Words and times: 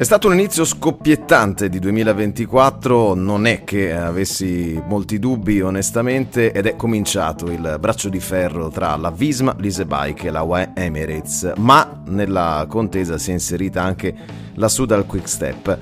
È 0.00 0.04
stato 0.04 0.28
un 0.28 0.32
inizio 0.32 0.64
scoppiettante 0.64 1.68
di 1.68 1.78
2024, 1.78 3.12
non 3.12 3.44
è 3.44 3.64
che 3.64 3.94
avessi 3.94 4.82
molti 4.86 5.18
dubbi 5.18 5.60
onestamente 5.60 6.52
ed 6.52 6.64
è 6.64 6.74
cominciato 6.74 7.50
il 7.50 7.76
braccio 7.78 8.08
di 8.08 8.18
ferro 8.18 8.70
tra 8.70 8.96
la 8.96 9.10
Visma, 9.10 9.54
l'Isebike 9.58 10.28
e 10.28 10.30
la 10.30 10.40
UAE 10.40 10.70
Emirates, 10.72 11.52
ma 11.58 12.00
nella 12.06 12.64
contesa 12.66 13.18
si 13.18 13.28
è 13.28 13.34
inserita 13.34 13.82
anche 13.82 14.14
la 14.54 14.68
Sudal 14.68 15.04
Quick 15.04 15.28
Step. 15.28 15.78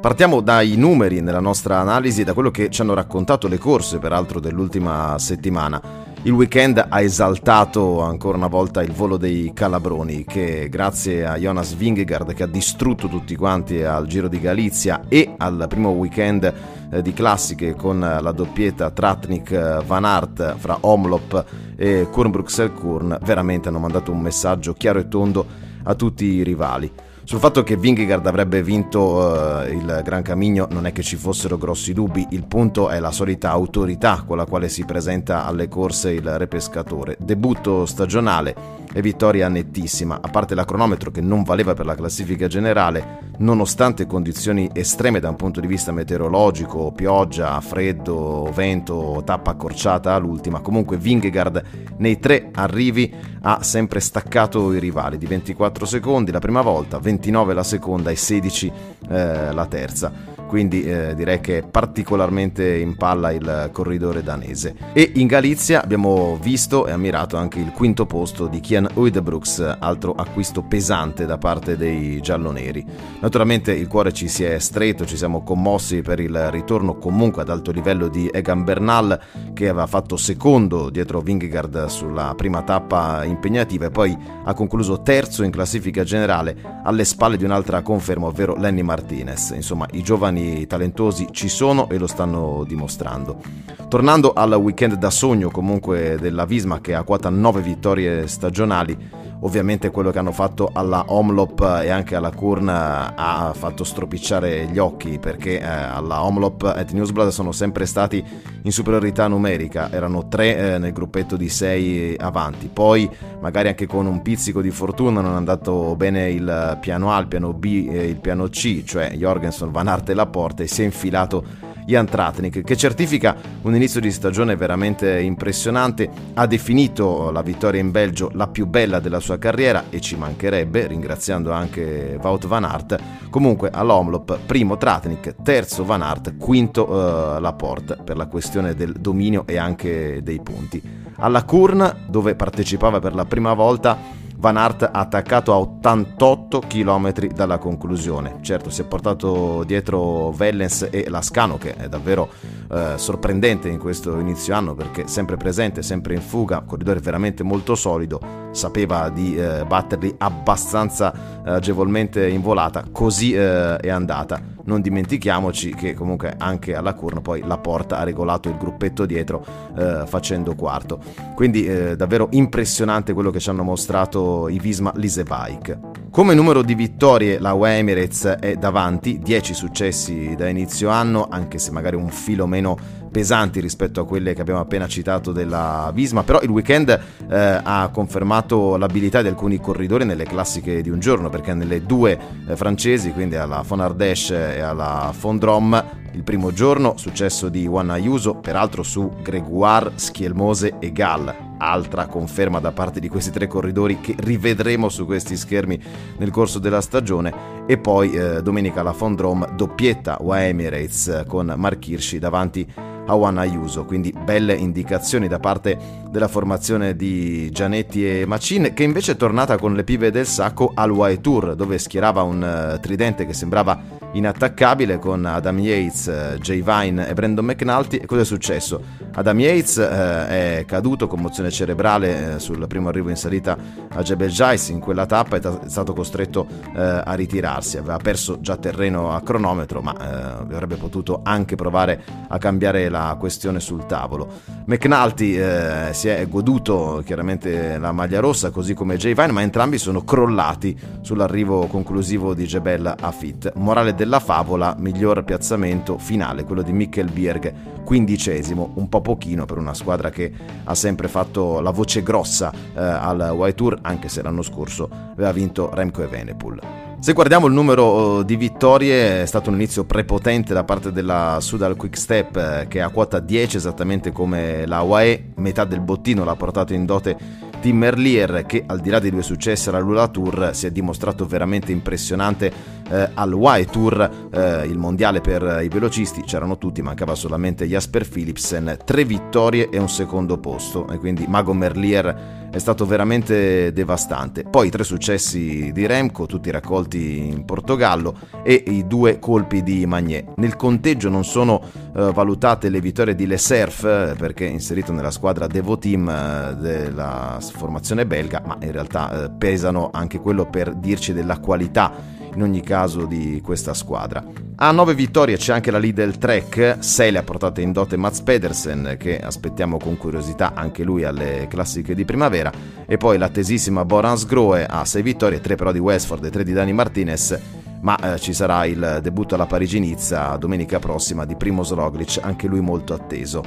Partiamo 0.00 0.40
dai 0.40 0.74
numeri 0.74 1.20
nella 1.20 1.38
nostra 1.38 1.78
analisi 1.78 2.22
e 2.22 2.24
da 2.24 2.32
quello 2.32 2.50
che 2.50 2.70
ci 2.70 2.80
hanno 2.80 2.94
raccontato 2.94 3.46
le 3.46 3.58
corse 3.58 4.00
peraltro 4.00 4.40
dell'ultima 4.40 5.16
settimana. 5.20 6.08
Il 6.22 6.32
weekend 6.32 6.84
ha 6.86 7.00
esaltato 7.00 8.02
ancora 8.02 8.36
una 8.36 8.46
volta 8.46 8.82
il 8.82 8.92
volo 8.92 9.16
dei 9.16 9.52
Calabroni 9.54 10.26
che 10.26 10.68
grazie 10.68 11.24
a 11.24 11.38
Jonas 11.38 11.74
Vingegaard 11.74 12.34
che 12.34 12.42
ha 12.42 12.46
distrutto 12.46 13.08
tutti 13.08 13.34
quanti 13.36 13.82
al 13.82 14.06
Giro 14.06 14.28
di 14.28 14.38
Galizia 14.38 15.04
e 15.08 15.34
al 15.38 15.64
primo 15.66 15.88
weekend 15.88 16.52
eh, 16.90 17.00
di 17.00 17.14
classiche 17.14 17.74
con 17.74 18.00
la 18.00 18.32
doppietta 18.32 18.90
Tratnik-Van 18.90 20.04
Aert 20.04 20.56
fra 20.58 20.76
Omlop 20.82 21.44
e 21.76 22.06
Kurn-Bruxelles-Kurn 22.12 23.20
veramente 23.22 23.68
hanno 23.70 23.78
mandato 23.78 24.12
un 24.12 24.20
messaggio 24.20 24.74
chiaro 24.74 24.98
e 24.98 25.08
tondo 25.08 25.46
a 25.84 25.94
tutti 25.94 26.26
i 26.26 26.42
rivali. 26.42 26.92
Sul 27.30 27.38
fatto 27.38 27.62
che 27.62 27.76
Vingegaard 27.76 28.26
avrebbe 28.26 28.60
vinto 28.60 29.00
uh, 29.00 29.72
il 29.72 30.00
Gran 30.02 30.22
Camino 30.22 30.66
non 30.68 30.84
è 30.86 30.90
che 30.90 31.04
ci 31.04 31.14
fossero 31.14 31.56
grossi 31.56 31.92
dubbi, 31.92 32.26
il 32.30 32.44
punto 32.44 32.88
è 32.88 32.98
la 32.98 33.12
solita 33.12 33.50
autorità 33.50 34.24
con 34.26 34.36
la 34.36 34.46
quale 34.46 34.68
si 34.68 34.84
presenta 34.84 35.46
alle 35.46 35.68
corse 35.68 36.10
il 36.10 36.28
repescatore. 36.28 37.16
Debutto 37.20 37.86
stagionale 37.86 38.80
e 38.92 39.00
vittoria 39.00 39.48
nettissima, 39.48 40.18
a 40.20 40.28
parte 40.28 40.56
la 40.56 40.64
cronometro 40.64 41.12
che 41.12 41.20
non 41.20 41.44
valeva 41.44 41.72
per 41.72 41.86
la 41.86 41.94
classifica 41.94 42.48
generale, 42.48 43.28
nonostante 43.38 44.06
condizioni 44.06 44.68
estreme 44.72 45.20
da 45.20 45.28
un 45.28 45.36
punto 45.36 45.60
di 45.60 45.68
vista 45.68 45.92
meteorologico, 45.92 46.90
pioggia, 46.90 47.60
freddo, 47.60 48.50
vento, 48.52 49.22
tappa 49.24 49.52
accorciata 49.52 50.14
all'ultima, 50.14 50.58
comunque 50.58 50.96
Vingegaard 50.96 51.62
nei 51.98 52.18
tre 52.18 52.50
arrivi 52.52 53.14
ha 53.42 53.62
sempre 53.62 54.00
staccato 54.00 54.72
i 54.72 54.80
rivali. 54.80 55.16
Di 55.16 55.26
24 55.26 55.86
secondi 55.86 56.32
la 56.32 56.40
prima 56.40 56.60
volta, 56.60 56.98
29 57.20 57.54
la 57.54 57.62
seconda 57.62 58.10
e 58.10 58.16
16 58.16 58.72
eh, 59.08 59.52
la 59.52 59.66
terza 59.66 60.39
quindi 60.50 60.82
eh, 60.82 61.14
direi 61.14 61.38
che 61.38 61.58
è 61.58 61.62
particolarmente 61.62 62.76
in 62.76 62.96
palla 62.96 63.30
il 63.30 63.68
corridore 63.70 64.24
danese. 64.24 64.74
E 64.92 65.12
in 65.14 65.28
Galizia 65.28 65.80
abbiamo 65.80 66.36
visto 66.42 66.88
e 66.88 66.90
ammirato 66.90 67.36
anche 67.36 67.60
il 67.60 67.70
quinto 67.70 68.04
posto 68.04 68.48
di 68.48 68.58
Kian 68.58 68.88
Uydbrooks, 68.92 69.76
altro 69.78 70.12
acquisto 70.12 70.62
pesante 70.62 71.24
da 71.24 71.38
parte 71.38 71.76
dei 71.76 72.20
gialloneri. 72.20 72.84
Naturalmente 73.20 73.72
il 73.72 73.86
cuore 73.86 74.12
ci 74.12 74.26
si 74.26 74.42
è 74.42 74.58
stretto, 74.58 75.06
ci 75.06 75.16
siamo 75.16 75.44
commossi 75.44 76.02
per 76.02 76.18
il 76.18 76.50
ritorno 76.50 76.96
comunque 76.96 77.42
ad 77.42 77.48
alto 77.48 77.70
livello 77.70 78.08
di 78.08 78.28
Egan 78.32 78.64
Bernal 78.64 79.20
che 79.54 79.68
aveva 79.68 79.86
fatto 79.86 80.16
secondo 80.16 80.90
dietro 80.90 81.20
Vingegaard 81.20 81.86
sulla 81.86 82.34
prima 82.36 82.62
tappa 82.62 83.22
impegnativa 83.22 83.86
e 83.86 83.90
poi 83.90 84.18
ha 84.44 84.52
concluso 84.52 85.00
terzo 85.02 85.44
in 85.44 85.52
classifica 85.52 86.02
generale 86.02 86.56
alle 86.82 87.04
spalle 87.04 87.36
di 87.36 87.44
un'altra 87.44 87.82
conferma, 87.82 88.26
ovvero 88.26 88.56
Lenny 88.56 88.82
Martinez. 88.82 89.50
Insomma, 89.50 89.86
i 89.92 90.02
giovani 90.02 90.38
giovani 90.40 90.66
talentosi 90.66 91.28
ci 91.30 91.48
sono 91.48 91.88
e 91.88 91.98
lo 91.98 92.06
stanno 92.06 92.64
dimostrando. 92.66 93.40
Tornando 93.88 94.32
al 94.32 94.52
weekend 94.52 94.94
da 94.94 95.10
sogno 95.10 95.50
comunque 95.50 96.16
della 96.20 96.44
Visma 96.44 96.80
che 96.80 96.94
ha 96.94 97.02
quota 97.02 97.28
9 97.28 97.60
vittorie 97.60 98.26
stagionali, 98.26 98.96
ovviamente 99.40 99.90
quello 99.90 100.10
che 100.10 100.18
hanno 100.18 100.32
fatto 100.32 100.70
alla 100.72 101.04
Omlop 101.08 101.80
e 101.82 101.90
anche 101.90 102.14
alla 102.14 102.30
Kurn 102.30 102.68
ha 102.68 103.52
fatto 103.54 103.84
stropicciare 103.84 104.66
gli 104.66 104.78
occhi 104.78 105.18
perché 105.18 105.60
eh, 105.60 105.64
alla 105.64 106.24
Omlop 106.24 106.74
e 106.76 106.86
Newsblad 106.92 107.28
sono 107.28 107.52
sempre 107.52 107.86
stati 107.86 108.22
in 108.62 108.72
superiorità 108.72 109.26
numerica, 109.28 109.90
erano 109.90 110.28
tre 110.28 110.74
eh, 110.74 110.78
nel 110.78 110.92
gruppetto 110.92 111.36
di 111.36 111.48
sei 111.48 112.14
avanti, 112.18 112.68
poi 112.72 113.08
magari 113.40 113.68
anche 113.68 113.86
con 113.86 114.06
un 114.06 114.22
pizzico 114.22 114.60
di 114.60 114.70
fortuna 114.70 115.20
non 115.20 115.32
è 115.32 115.36
andato 115.36 115.94
bene 115.96 116.30
il 116.30 116.78
piano 116.80 117.12
A, 117.12 117.18
il 117.18 117.26
piano 117.26 117.52
B 117.52 117.88
e 117.90 118.06
il 118.06 118.20
piano 118.20 118.48
C, 118.48 118.84
cioè 118.84 119.12
Jorgensen, 119.12 119.70
Van 119.70 119.88
Aert 119.88 120.10
e 120.10 120.14
Laporte 120.14 120.64
e 120.64 120.66
si 120.66 120.82
è 120.82 120.84
infilato 120.84 121.68
Jan 121.90 122.06
Tratnik, 122.06 122.62
che 122.62 122.76
certifica 122.76 123.36
un 123.62 123.74
inizio 123.74 124.00
di 124.00 124.12
stagione 124.12 124.54
veramente 124.54 125.20
impressionante, 125.20 126.08
ha 126.34 126.46
definito 126.46 127.32
la 127.32 127.42
vittoria 127.42 127.80
in 127.80 127.90
Belgio 127.90 128.30
la 128.34 128.46
più 128.46 128.66
bella 128.66 129.00
della 129.00 129.18
sua 129.18 129.38
carriera 129.38 129.86
e 129.90 130.00
ci 130.00 130.14
mancherebbe, 130.14 130.86
ringraziando 130.86 131.50
anche 131.50 132.16
Wout 132.22 132.46
Van 132.46 132.62
Aert. 132.62 132.96
Comunque 133.28 133.70
all'Omlop, 133.72 134.38
primo 134.46 134.76
Tratnik, 134.76 135.34
terzo 135.42 135.84
Van 135.84 136.02
Aert, 136.02 136.36
quinto 136.36 136.88
uh, 136.88 137.40
Laporte 137.40 137.96
per 138.04 138.16
la 138.16 138.26
questione 138.26 138.74
del 138.74 138.92
dominio 138.92 139.42
e 139.46 139.58
anche 139.58 140.20
dei 140.22 140.40
punti. 140.40 140.80
Alla 141.16 141.42
Kurn, 141.42 142.04
dove 142.06 142.36
partecipava 142.36 143.00
per 143.00 143.16
la 143.16 143.24
prima 143.24 143.52
volta, 143.52 143.98
Van 144.40 144.56
Aert 144.56 144.84
ha 144.84 144.90
attaccato 144.92 145.52
a 145.52 145.58
88 145.58 146.60
km 146.60 147.12
dalla 147.26 147.58
conclusione. 147.58 148.38
Certo, 148.40 148.70
si 148.70 148.80
è 148.80 148.84
portato 148.86 149.64
dietro 149.64 150.30
Vellens 150.30 150.88
e 150.90 151.10
Lascano, 151.10 151.58
che 151.58 151.74
è 151.74 151.90
davvero 151.90 152.30
eh, 152.72 152.94
sorprendente 152.96 153.68
in 153.68 153.78
questo 153.78 154.18
inizio 154.18 154.54
anno 154.54 154.74
perché 154.74 155.06
sempre 155.08 155.36
presente, 155.36 155.82
sempre 155.82 156.14
in 156.14 156.22
fuga, 156.22 156.62
corridore 156.62 157.00
veramente 157.00 157.42
molto 157.42 157.74
solido, 157.74 158.18
sapeva 158.52 159.10
di 159.10 159.36
eh, 159.36 159.66
batterli 159.66 160.14
abbastanza 160.16 161.12
eh, 161.44 161.50
agevolmente 161.50 162.26
in 162.26 162.40
volata, 162.40 162.82
così 162.90 163.34
eh, 163.34 163.76
è 163.76 163.90
andata. 163.90 164.40
Non 164.64 164.80
dimentichiamoci 164.80 165.74
che 165.74 165.94
comunque 165.94 166.34
anche 166.38 166.74
alla 166.74 166.94
Curno 166.94 167.20
poi 167.20 167.42
la 167.44 167.58
porta 167.58 167.98
ha 167.98 168.02
regolato 168.02 168.48
il 168.48 168.56
gruppetto 168.56 169.06
dietro 169.06 169.44
eh, 169.76 170.04
facendo 170.06 170.54
quarto. 170.54 171.00
Quindi 171.34 171.66
eh, 171.66 171.96
davvero 171.96 172.28
impressionante 172.30 173.12
quello 173.12 173.30
che 173.30 173.40
ci 173.40 173.50
hanno 173.50 173.62
mostrato 173.62 174.48
i 174.48 174.58
Visma 174.58 174.92
Lisebike. 174.94 175.89
Come 176.20 176.34
numero 176.34 176.60
di 176.60 176.74
vittorie 176.74 177.38
la 177.38 177.54
UE 177.54 177.78
Emirates 177.78 178.26
è 178.26 178.56
davanti, 178.56 179.20
10 179.20 179.54
successi 179.54 180.34
da 180.36 180.50
inizio 180.50 180.90
anno, 180.90 181.26
anche 181.30 181.56
se 181.56 181.70
magari 181.70 181.96
un 181.96 182.10
filo 182.10 182.46
meno 182.46 182.76
pesanti 183.10 183.58
rispetto 183.58 184.02
a 184.02 184.06
quelle 184.06 184.34
che 184.34 184.42
abbiamo 184.42 184.60
appena 184.60 184.86
citato 184.86 185.32
della 185.32 185.90
Visma, 185.94 186.22
però 186.22 186.42
il 186.42 186.50
weekend 186.50 186.90
eh, 186.90 187.60
ha 187.62 187.88
confermato 187.90 188.76
l'abilità 188.76 189.22
di 189.22 189.28
alcuni 189.28 189.58
corridori 189.60 190.04
nelle 190.04 190.24
classiche 190.24 190.82
di 190.82 190.90
un 190.90 191.00
giorno, 191.00 191.30
perché 191.30 191.54
nelle 191.54 191.86
due 191.86 192.18
eh, 192.46 192.54
francesi, 192.54 193.12
quindi 193.12 193.36
alla 193.36 193.62
Fonardèche 193.62 194.56
e 194.56 194.60
alla 194.60 195.14
Fondrom, 195.16 195.82
il 196.12 196.22
primo 196.22 196.52
giorno 196.52 196.98
successo 196.98 197.48
di 197.48 197.62
Juan 197.62 197.88
Ayuso, 197.88 198.34
peraltro 198.34 198.82
su 198.82 199.10
Gregoire, 199.22 199.92
Schielmose 199.94 200.74
e 200.80 200.92
Gall. 200.92 201.49
Altra 201.62 202.06
conferma 202.06 202.58
da 202.58 202.72
parte 202.72 203.00
di 203.00 203.08
questi 203.08 203.30
tre 203.30 203.46
corridori 203.46 204.00
che 204.00 204.14
rivedremo 204.16 204.88
su 204.88 205.04
questi 205.04 205.36
schermi 205.36 205.78
nel 206.16 206.30
corso 206.30 206.58
della 206.58 206.80
stagione. 206.80 207.66
E 207.66 207.76
poi 207.76 208.12
eh, 208.12 208.40
domenica 208.40 208.82
la 208.82 208.94
Fondrom 208.94 209.54
doppietta 209.54 210.16
UAE 210.20 210.48
Emirates 210.48 211.24
con 211.26 211.52
Mark 211.54 211.86
Hirschi 211.86 212.18
davanti 212.18 212.66
a 213.06 213.14
Juan 213.14 213.36
Ayuso, 213.36 213.84
quindi 213.84 214.10
belle 214.12 214.54
indicazioni 214.54 215.28
da 215.28 215.38
parte 215.38 215.78
della 216.08 216.28
formazione 216.28 216.96
di 216.96 217.50
Gianetti 217.50 218.08
e 218.08 218.24
Macin 218.24 218.72
che 218.72 218.82
invece 218.82 219.12
è 219.12 219.16
tornata 219.16 219.58
con 219.58 219.74
le 219.74 219.84
pive 219.84 220.10
del 220.10 220.26
sacco 220.26 220.72
al 220.74 220.90
UAE 220.90 221.20
Tour 221.20 221.54
dove 221.56 221.76
schierava 221.76 222.22
un 222.22 222.72
uh, 222.74 222.80
tridente 222.80 223.26
che 223.26 223.34
sembrava 223.34 223.99
inattaccabile 224.12 224.98
con 224.98 225.24
Adam 225.24 225.58
Yates, 225.58 226.06
uh, 226.06 226.38
Jay 226.38 226.62
Vine 226.62 227.08
e 227.08 227.14
Brandon 227.14 227.44
McNulty 227.44 227.96
e 227.96 228.06
cosa 228.06 228.20
è 228.22 228.24
successo? 228.24 228.80
Adam 229.12 229.40
Yates 229.40 229.76
uh, 229.76 230.28
è 230.28 230.64
caduto 230.66 231.08
commozione 231.08 231.50
cerebrale 231.50 232.38
sul 232.38 232.64
primo 232.68 232.88
arrivo 232.88 233.10
in 233.10 233.16
salita 233.16 233.56
a 233.88 234.02
Jebel 234.02 234.30
Jais 234.30 234.68
in 234.68 234.78
quella 234.78 235.06
tappa 235.06 235.36
è, 235.36 235.40
t- 235.40 235.64
è 235.64 235.68
stato 235.68 235.92
costretto 235.94 236.46
a 236.72 237.12
ritirarsi, 237.14 237.76
aveva 237.76 237.96
perso 237.96 238.40
già 238.40 238.56
terreno 238.56 239.12
a 239.12 239.20
cronometro 239.22 239.80
ma 239.80 239.92
avrebbe 239.92 240.76
potuto 240.76 241.20
anche 241.24 241.56
provare 241.56 242.02
a 242.28 242.38
cambiare 242.38 242.88
la 242.88 243.00
la 243.00 243.16
questione 243.18 243.60
sul 243.60 243.86
tavolo. 243.86 244.28
McNulty 244.66 245.36
eh, 245.36 245.88
si 245.92 246.08
è 246.08 246.26
goduto 246.28 247.02
chiaramente 247.04 247.78
la 247.78 247.92
maglia 247.92 248.20
rossa 248.20 248.50
così 248.50 248.74
come 248.74 248.96
Jay 248.96 249.14
Vine, 249.14 249.32
ma 249.32 249.42
entrambi 249.42 249.78
sono 249.78 250.04
crollati 250.04 250.78
sull'arrivo 251.00 251.66
conclusivo 251.66 252.34
di 252.34 252.44
Jebel 252.44 252.94
Afit. 253.00 253.52
Morale 253.54 253.94
della 254.00 254.18
favola, 254.18 254.74
miglior 254.78 255.24
piazzamento 255.24 255.98
finale, 255.98 256.44
quello 256.44 256.62
di 256.62 256.72
Mikkel 256.72 257.10
Bierg, 257.10 257.84
quindicesimo, 257.84 258.72
un 258.76 258.88
po' 258.88 259.02
pochino 259.02 259.44
per 259.44 259.58
una 259.58 259.74
squadra 259.74 260.08
che 260.08 260.32
ha 260.64 260.74
sempre 260.74 261.06
fatto 261.06 261.60
la 261.60 261.70
voce 261.70 262.02
grossa 262.02 262.50
eh, 262.50 262.80
al 262.80 263.34
White 263.36 263.56
Tour, 263.56 263.78
anche 263.82 264.08
se 264.08 264.22
l'anno 264.22 264.40
scorso 264.40 264.88
aveva 265.12 265.32
vinto 265.32 265.68
Remco 265.74 266.02
e 266.02 266.06
Venepool. 266.06 266.60
Se 266.98 267.12
guardiamo 267.12 267.46
il 267.46 267.52
numero 267.52 268.22
di 268.22 268.36
vittorie, 268.36 269.20
è 269.20 269.26
stato 269.26 269.50
un 269.50 269.56
inizio 269.56 269.84
prepotente 269.84 270.54
da 270.54 270.64
parte 270.64 270.92
della 270.92 271.36
Sudal 271.40 271.76
Quick 271.76 271.98
Step 271.98 272.36
eh, 272.36 272.66
che 272.68 272.80
ha 272.80 272.88
quota 272.88 273.20
10 273.20 273.58
esattamente 273.58 274.12
come 274.12 274.64
la 274.64 274.80
UAE, 274.80 275.32
metà 275.36 275.64
del 275.64 275.80
bottino 275.80 276.24
l'ha 276.24 276.36
portato 276.36 276.72
in 276.72 276.86
dote 276.86 277.48
Tim 277.60 277.76
Merlier 277.76 278.44
che 278.46 278.64
al 278.66 278.80
di 278.80 278.88
là 278.88 278.98
dei 278.98 279.10
due 279.10 279.22
successi 279.22 279.68
alla 279.68 279.78
Lula 279.78 280.08
Tour 280.08 280.50
si 280.54 280.66
è 280.66 280.70
dimostrato 280.70 281.26
veramente 281.26 281.72
impressionante 281.72 282.79
eh, 282.90 283.10
al 283.14 283.32
Y 283.32 283.64
Tour, 283.66 284.28
eh, 284.32 284.66
il 284.66 284.78
mondiale 284.78 285.20
per 285.20 285.60
i 285.62 285.68
velocisti, 285.68 286.22
c'erano 286.22 286.58
tutti, 286.58 286.82
mancava 286.82 287.14
solamente 287.14 287.66
Jasper 287.66 288.08
Philipsen, 288.08 288.78
tre 288.84 289.04
vittorie 289.04 289.68
e 289.70 289.78
un 289.78 289.88
secondo 289.88 290.38
posto 290.38 290.88
e 290.88 290.98
quindi 290.98 291.26
Mago 291.26 291.52
Merlier 291.52 292.48
è 292.50 292.58
stato 292.58 292.84
veramente 292.84 293.72
devastante. 293.72 294.42
Poi 294.42 294.70
tre 294.70 294.82
successi 294.82 295.70
di 295.72 295.86
Remco, 295.86 296.26
tutti 296.26 296.50
raccolti 296.50 297.28
in 297.28 297.44
Portogallo 297.44 298.14
e 298.42 298.62
i 298.66 298.86
due 298.86 299.18
colpi 299.20 299.62
di 299.62 299.86
Magnet. 299.86 300.32
Nel 300.36 300.56
conteggio 300.56 301.08
non 301.08 301.24
sono 301.24 301.62
eh, 301.94 302.10
valutate 302.12 302.68
le 302.68 302.80
vittorie 302.80 303.14
di 303.14 303.26
Le 303.26 303.38
Cerf 303.38 303.84
eh, 303.84 304.14
perché 304.18 304.44
inserito 304.44 304.92
nella 304.92 305.12
squadra 305.12 305.46
Devo 305.46 305.78
Team 305.78 306.08
eh, 306.08 306.56
della 306.58 307.38
formazione 307.40 308.04
belga, 308.04 308.42
ma 308.44 308.58
in 308.60 308.72
realtà 308.72 309.24
eh, 309.24 309.30
pesano 309.30 309.90
anche 309.92 310.18
quello 310.18 310.46
per 310.46 310.74
dirci 310.74 311.12
della 311.12 311.38
qualità 311.38 312.18
in 312.34 312.42
ogni 312.42 312.62
caso 312.62 313.06
di 313.06 313.40
questa 313.42 313.74
squadra. 313.74 314.24
A 314.56 314.70
nove 314.72 314.94
vittorie 314.94 315.36
c'è 315.36 315.52
anche 315.52 315.70
la 315.70 315.78
lead 315.78 315.94
del 315.94 316.18
Trek, 316.18 316.76
6 316.80 317.12
le 317.12 317.18
ha 317.18 317.22
portate 317.22 317.62
in 317.62 317.72
dote 317.72 317.96
Mats 317.96 318.20
Pedersen 318.20 318.96
che 318.98 319.18
aspettiamo 319.18 319.78
con 319.78 319.96
curiosità 319.96 320.52
anche 320.54 320.84
lui 320.84 321.04
alle 321.04 321.46
classiche 321.48 321.94
di 321.94 322.04
primavera 322.04 322.52
e 322.86 322.96
poi 322.96 323.16
l'attesissima 323.16 323.84
Borans 323.84 324.26
Groe 324.26 324.66
a 324.66 324.84
6 324.84 325.02
vittorie, 325.02 325.40
3 325.40 325.54
però 325.54 325.72
di 325.72 325.78
Westford 325.78 326.24
e 326.24 326.30
3 326.30 326.44
di 326.44 326.52
Dani 326.52 326.72
Martinez 326.72 327.38
ma 327.80 327.96
eh, 327.96 328.18
ci 328.18 328.34
sarà 328.34 328.66
il 328.66 328.98
debutto 329.02 329.34
alla 329.34 329.46
Parigi-Nizza 329.46 330.36
domenica 330.36 330.78
prossima 330.78 331.24
di 331.24 331.34
Primo 331.34 331.64
Roglic, 331.64 332.18
anche 332.20 332.46
lui 332.46 332.60
molto 332.60 332.92
atteso. 332.92 333.42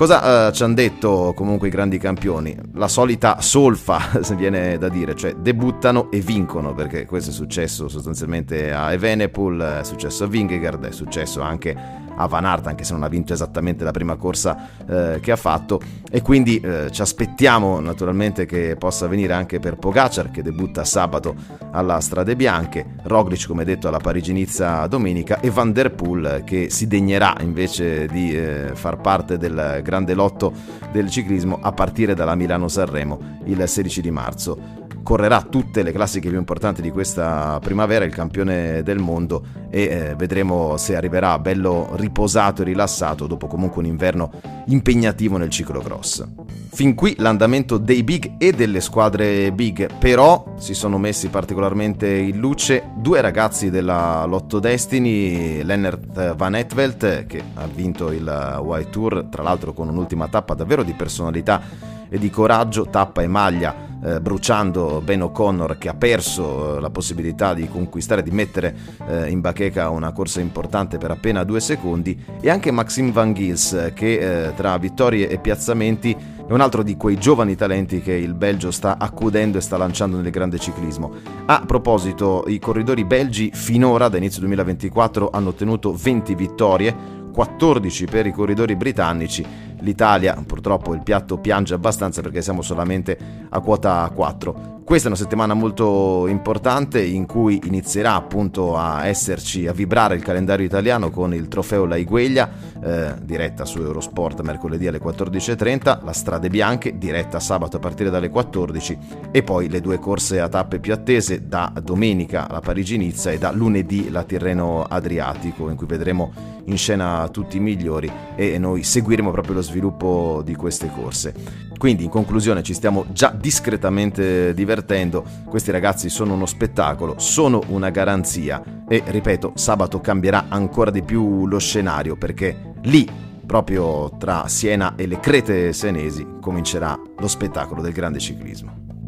Cosa 0.00 0.48
eh, 0.48 0.52
ci 0.52 0.62
hanno 0.62 0.72
detto 0.72 1.34
comunque 1.36 1.68
i 1.68 1.70
grandi 1.70 1.98
campioni? 1.98 2.56
La 2.72 2.88
solita 2.88 3.42
solfa, 3.42 4.00
se 4.24 4.34
viene 4.34 4.78
da 4.78 4.88
dire, 4.88 5.14
cioè 5.14 5.34
debuttano 5.34 6.10
e 6.10 6.20
vincono, 6.20 6.72
perché 6.72 7.04
questo 7.04 7.28
è 7.28 7.32
successo 7.34 7.86
sostanzialmente 7.86 8.72
a 8.72 8.94
Evenepoel, 8.94 9.80
è 9.80 9.84
successo 9.84 10.24
a 10.24 10.26
Vingegaard, 10.26 10.86
è 10.86 10.90
successo 10.90 11.42
anche 11.42 11.76
a 12.20 12.26
Van 12.26 12.44
Aert, 12.44 12.66
anche 12.66 12.84
se 12.84 12.92
non 12.92 13.02
ha 13.02 13.08
vinto 13.08 13.32
esattamente 13.32 13.82
la 13.82 13.90
prima 13.90 14.16
corsa 14.16 14.68
eh, 14.86 15.18
che 15.20 15.32
ha 15.32 15.36
fatto. 15.36 15.80
E 16.10 16.22
quindi 16.22 16.60
eh, 16.60 16.90
ci 16.90 17.00
aspettiamo 17.00 17.80
naturalmente 17.80 18.46
che 18.46 18.76
possa 18.78 19.06
avvenire 19.06 19.32
anche 19.32 19.58
per 19.58 19.76
Pogacar, 19.76 20.30
che 20.30 20.42
debutta 20.42 20.84
sabato 20.84 21.34
alla 21.70 22.00
Strade 22.00 22.36
Bianche, 22.36 22.84
Roglic, 23.02 23.46
come 23.46 23.64
detto, 23.64 23.88
alla 23.88 23.98
Parigi-Nizza 23.98 24.86
domenica, 24.86 25.40
e 25.40 25.50
Van 25.50 25.72
Der 25.72 25.92
Poel, 25.92 26.42
che 26.44 26.68
si 26.70 26.86
degnerà 26.86 27.36
invece 27.40 28.06
di 28.06 28.36
eh, 28.36 28.70
far 28.74 29.00
parte 29.00 29.38
del 29.38 29.80
grande 29.82 30.14
lotto 30.14 30.52
del 30.92 31.08
ciclismo 31.08 31.58
a 31.60 31.72
partire 31.72 32.14
dalla 32.14 32.34
Milano-Sanremo 32.34 33.38
il 33.44 33.66
16 33.66 34.00
di 34.00 34.10
marzo 34.10 34.80
correrà 35.10 35.42
tutte 35.42 35.82
le 35.82 35.90
classiche 35.90 36.28
più 36.28 36.38
importanti 36.38 36.80
di 36.80 36.92
questa 36.92 37.58
primavera, 37.60 38.04
il 38.04 38.14
campione 38.14 38.84
del 38.84 39.00
mondo 39.00 39.42
e 39.68 39.82
eh, 39.82 40.14
vedremo 40.14 40.76
se 40.76 40.94
arriverà 40.94 41.36
bello 41.40 41.88
riposato 41.94 42.62
e 42.62 42.66
rilassato 42.66 43.26
dopo 43.26 43.48
comunque 43.48 43.82
un 43.82 43.88
inverno 43.88 44.30
impegnativo 44.66 45.36
nel 45.36 45.50
ciclocross. 45.50 46.24
Fin 46.72 46.94
qui 46.94 47.16
l'andamento 47.18 47.76
dei 47.76 48.04
big 48.04 48.34
e 48.38 48.52
delle 48.52 48.80
squadre 48.80 49.50
big, 49.50 49.98
però 49.98 50.54
si 50.58 50.74
sono 50.74 50.96
messi 50.96 51.26
particolarmente 51.26 52.08
in 52.08 52.38
luce 52.38 52.90
due 52.96 53.20
ragazzi 53.20 53.68
della 53.68 54.24
Lotto 54.26 54.60
Destiny, 54.60 55.64
Lennart 55.64 56.36
Van 56.36 56.54
Etvelt 56.54 57.26
che 57.26 57.42
ha 57.54 57.66
vinto 57.66 58.12
il 58.12 58.60
White 58.62 58.90
Tour, 58.90 59.26
tra 59.28 59.42
l'altro 59.42 59.72
con 59.72 59.88
un'ultima 59.88 60.28
tappa 60.28 60.54
davvero 60.54 60.84
di 60.84 60.92
personalità 60.92 61.98
e 62.10 62.18
di 62.18 62.28
coraggio, 62.28 62.86
tappa 62.90 63.22
e 63.22 63.26
maglia 63.26 63.88
eh, 64.02 64.20
bruciando 64.20 65.00
Ben 65.04 65.22
O'Connor 65.22 65.78
che 65.78 65.88
ha 65.88 65.94
perso 65.94 66.76
eh, 66.76 66.80
la 66.80 66.90
possibilità 66.90 67.54
di 67.54 67.68
conquistare, 67.68 68.22
di 68.22 68.30
mettere 68.30 68.74
eh, 69.06 69.30
in 69.30 69.40
bacheca 69.40 69.90
una 69.90 70.12
corsa 70.12 70.40
importante 70.40 70.98
per 70.98 71.10
appena 71.10 71.44
due 71.44 71.60
secondi 71.60 72.18
e 72.40 72.50
anche 72.50 72.70
Maxime 72.70 73.12
Van 73.12 73.32
Gils 73.32 73.72
eh, 73.72 73.92
che 73.94 74.46
eh, 74.46 74.54
tra 74.54 74.76
vittorie 74.78 75.28
e 75.28 75.38
piazzamenti 75.38 76.16
è 76.46 76.52
un 76.52 76.60
altro 76.60 76.82
di 76.82 76.96
quei 76.96 77.16
giovani 77.16 77.54
talenti 77.54 78.00
che 78.00 78.12
il 78.12 78.34
Belgio 78.34 78.72
sta 78.72 78.96
accudendo 78.98 79.58
e 79.58 79.60
sta 79.60 79.76
lanciando 79.76 80.16
nel 80.16 80.32
grande 80.32 80.58
ciclismo. 80.58 81.12
A 81.46 81.62
proposito, 81.64 82.42
i 82.48 82.58
corridori 82.58 83.04
belgi 83.04 83.52
finora 83.54 84.08
da 84.08 84.16
inizio 84.16 84.40
2024 84.40 85.30
hanno 85.30 85.50
ottenuto 85.50 85.94
20 85.94 86.34
vittorie, 86.34 86.96
14 87.32 88.06
per 88.06 88.26
i 88.26 88.32
corridori 88.32 88.74
britannici. 88.74 89.46
L'Italia 89.80 90.42
purtroppo 90.46 90.94
il 90.94 91.02
piatto 91.02 91.38
piange 91.38 91.74
abbastanza 91.74 92.20
perché 92.22 92.42
siamo 92.42 92.62
solamente 92.62 93.18
a 93.48 93.60
quota 93.60 94.10
4. 94.14 94.79
Questa 94.90 95.06
è 95.06 95.12
una 95.12 95.20
settimana 95.20 95.54
molto 95.54 96.26
importante 96.26 97.00
in 97.00 97.24
cui 97.24 97.60
inizierà 97.62 98.16
appunto 98.16 98.76
a 98.76 99.06
esserci, 99.06 99.68
a 99.68 99.72
vibrare 99.72 100.16
il 100.16 100.22
calendario 100.24 100.66
italiano 100.66 101.10
con 101.10 101.32
il 101.32 101.46
trofeo 101.46 101.84
La 101.84 101.94
Igueglia, 101.94 102.50
eh, 102.82 103.14
diretta 103.22 103.64
su 103.64 103.78
Eurosport 103.78 104.40
mercoledì 104.40 104.88
alle 104.88 105.00
14.30, 105.00 106.02
la 106.02 106.12
Strade 106.12 106.48
Bianche, 106.48 106.98
diretta 106.98 107.38
sabato 107.38 107.76
a 107.76 107.78
partire 107.78 108.10
dalle 108.10 108.30
14 108.30 108.98
e 109.30 109.44
poi 109.44 109.68
le 109.68 109.80
due 109.80 110.00
corse 110.00 110.40
a 110.40 110.48
tappe 110.48 110.80
più 110.80 110.92
attese 110.92 111.46
da 111.46 111.72
domenica 111.80 112.48
la 112.50 112.58
Parigi-Nizza 112.58 113.30
e 113.30 113.38
da 113.38 113.52
lunedì 113.52 114.10
la 114.10 114.24
Tirreno 114.24 114.82
Adriatico 114.82 115.70
in 115.70 115.76
cui 115.76 115.86
vedremo 115.86 116.32
in 116.64 116.76
scena 116.76 117.28
tutti 117.28 117.58
i 117.58 117.60
migliori 117.60 118.10
e 118.34 118.58
noi 118.58 118.82
seguiremo 118.82 119.30
proprio 119.30 119.54
lo 119.54 119.62
sviluppo 119.62 120.42
di 120.44 120.56
queste 120.56 120.90
corse. 120.92 121.68
Quindi 121.80 122.04
in 122.04 122.10
conclusione 122.10 122.62
ci 122.62 122.74
stiamo 122.74 123.06
già 123.10 123.34
discretamente 123.34 124.52
divertendo, 124.80 125.24
questi 125.46 125.70
ragazzi 125.70 126.08
sono 126.08 126.34
uno 126.34 126.46
spettacolo, 126.46 127.18
sono 127.18 127.60
una 127.68 127.90
garanzia 127.90 128.62
e 128.88 129.02
ripeto, 129.06 129.52
sabato 129.54 130.00
cambierà 130.00 130.46
ancora 130.48 130.90
di 130.90 131.02
più 131.02 131.46
lo 131.46 131.58
scenario 131.58 132.16
perché 132.16 132.72
lì, 132.82 133.08
proprio 133.46 134.16
tra 134.18 134.48
Siena 134.48 134.94
e 134.96 135.06
le 135.06 135.20
Crete 135.20 135.72
senesi, 135.72 136.26
comincerà 136.40 136.98
lo 137.18 137.28
spettacolo 137.28 137.82
del 137.82 137.92
grande 137.92 138.18
ciclismo. 138.18 138.99